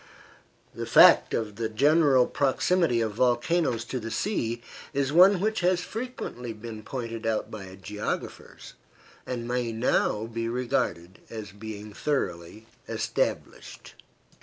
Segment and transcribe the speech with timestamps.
[0.73, 5.81] The fact of the general proximity of volcanoes to the sea is one which has
[5.81, 8.73] frequently been pointed out by geographers,
[9.27, 13.93] and may now be regarded as being thoroughly established.